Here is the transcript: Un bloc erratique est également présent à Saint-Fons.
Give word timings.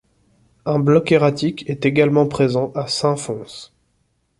Un 0.65 0.79
bloc 0.79 1.11
erratique 1.11 1.69
est 1.69 1.85
également 1.85 2.27
présent 2.27 2.71
à 2.73 2.87
Saint-Fons. 2.87 3.69